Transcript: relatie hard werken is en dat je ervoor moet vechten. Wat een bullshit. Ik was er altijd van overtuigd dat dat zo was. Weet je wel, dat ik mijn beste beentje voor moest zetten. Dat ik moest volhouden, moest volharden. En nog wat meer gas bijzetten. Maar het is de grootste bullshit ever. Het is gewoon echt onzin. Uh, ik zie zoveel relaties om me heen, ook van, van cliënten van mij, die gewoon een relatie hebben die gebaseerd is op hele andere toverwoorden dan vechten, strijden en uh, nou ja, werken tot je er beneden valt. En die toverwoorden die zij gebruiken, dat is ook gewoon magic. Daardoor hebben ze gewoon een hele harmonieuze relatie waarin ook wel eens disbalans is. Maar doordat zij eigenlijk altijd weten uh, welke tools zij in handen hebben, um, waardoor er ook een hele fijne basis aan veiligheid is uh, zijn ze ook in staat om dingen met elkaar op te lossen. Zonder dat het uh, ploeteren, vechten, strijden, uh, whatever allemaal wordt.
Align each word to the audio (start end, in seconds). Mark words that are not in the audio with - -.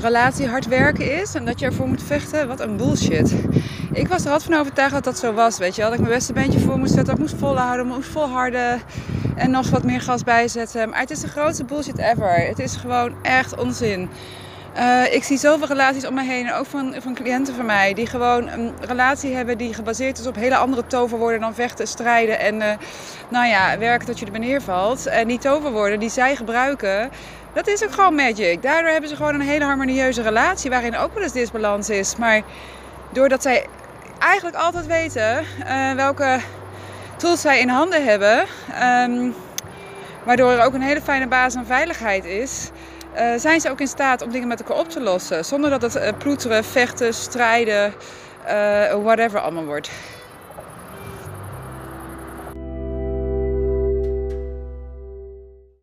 relatie 0.00 0.48
hard 0.48 0.66
werken 0.66 1.20
is 1.20 1.34
en 1.34 1.44
dat 1.44 1.60
je 1.60 1.66
ervoor 1.66 1.88
moet 1.88 2.02
vechten. 2.02 2.48
Wat 2.48 2.60
een 2.60 2.76
bullshit. 2.76 3.34
Ik 3.92 4.08
was 4.08 4.24
er 4.24 4.30
altijd 4.30 4.50
van 4.50 4.60
overtuigd 4.60 4.92
dat 4.92 5.04
dat 5.04 5.18
zo 5.18 5.32
was. 5.32 5.58
Weet 5.58 5.74
je 5.74 5.80
wel, 5.80 5.90
dat 5.90 5.98
ik 5.98 6.04
mijn 6.04 6.18
beste 6.18 6.32
beentje 6.32 6.60
voor 6.60 6.78
moest 6.78 6.94
zetten. 6.94 7.06
Dat 7.06 7.14
ik 7.14 7.20
moest 7.20 7.40
volhouden, 7.42 7.86
moest 7.86 8.08
volharden. 8.08 8.80
En 9.36 9.50
nog 9.50 9.70
wat 9.70 9.84
meer 9.84 10.00
gas 10.00 10.22
bijzetten. 10.22 10.88
Maar 10.88 11.00
het 11.00 11.10
is 11.10 11.20
de 11.20 11.28
grootste 11.28 11.64
bullshit 11.64 11.98
ever. 11.98 12.34
Het 12.34 12.58
is 12.58 12.76
gewoon 12.76 13.14
echt 13.22 13.56
onzin. 13.58 14.08
Uh, 14.76 15.14
ik 15.14 15.24
zie 15.24 15.38
zoveel 15.38 15.66
relaties 15.66 16.06
om 16.06 16.14
me 16.14 16.22
heen, 16.22 16.52
ook 16.52 16.66
van, 16.66 16.94
van 16.98 17.14
cliënten 17.14 17.54
van 17.54 17.66
mij, 17.66 17.94
die 17.94 18.06
gewoon 18.06 18.48
een 18.48 18.72
relatie 18.80 19.34
hebben 19.34 19.58
die 19.58 19.74
gebaseerd 19.74 20.18
is 20.18 20.26
op 20.26 20.34
hele 20.34 20.56
andere 20.56 20.86
toverwoorden 20.86 21.40
dan 21.40 21.54
vechten, 21.54 21.86
strijden 21.86 22.38
en 22.38 22.54
uh, 22.54 22.66
nou 23.28 23.46
ja, 23.46 23.78
werken 23.78 24.06
tot 24.06 24.18
je 24.18 24.26
er 24.26 24.32
beneden 24.32 24.62
valt. 24.62 25.06
En 25.06 25.28
die 25.28 25.38
toverwoorden 25.38 26.00
die 26.00 26.10
zij 26.10 26.36
gebruiken, 26.36 27.10
dat 27.52 27.66
is 27.66 27.84
ook 27.84 27.92
gewoon 27.92 28.14
magic. 28.14 28.62
Daardoor 28.62 28.90
hebben 28.90 29.10
ze 29.10 29.16
gewoon 29.16 29.34
een 29.34 29.40
hele 29.40 29.64
harmonieuze 29.64 30.22
relatie 30.22 30.70
waarin 30.70 30.96
ook 30.96 31.14
wel 31.14 31.22
eens 31.22 31.32
disbalans 31.32 31.90
is. 31.90 32.16
Maar 32.16 32.42
doordat 33.10 33.42
zij 33.42 33.66
eigenlijk 34.18 34.56
altijd 34.56 34.86
weten 34.86 35.44
uh, 35.64 35.92
welke 35.92 36.38
tools 37.16 37.40
zij 37.40 37.60
in 37.60 37.68
handen 37.68 38.04
hebben, 38.04 38.44
um, 38.82 39.34
waardoor 40.24 40.50
er 40.50 40.64
ook 40.64 40.74
een 40.74 40.82
hele 40.82 41.02
fijne 41.02 41.26
basis 41.26 41.56
aan 41.58 41.66
veiligheid 41.66 42.24
is 42.24 42.70
uh, 43.14 43.32
zijn 43.36 43.60
ze 43.60 43.70
ook 43.70 43.80
in 43.80 43.86
staat 43.86 44.22
om 44.22 44.30
dingen 44.30 44.48
met 44.48 44.60
elkaar 44.60 44.76
op 44.78 44.88
te 44.88 45.00
lossen. 45.00 45.44
Zonder 45.44 45.70
dat 45.70 45.82
het 45.82 45.96
uh, 45.96 46.08
ploeteren, 46.18 46.64
vechten, 46.64 47.14
strijden, 47.14 47.94
uh, 48.46 48.94
whatever 49.02 49.40
allemaal 49.40 49.64
wordt. 49.64 49.90